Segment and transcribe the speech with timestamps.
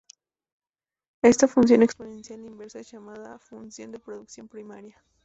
[1.21, 4.99] Esta función exponencial inversa es llamada función de producción primaria.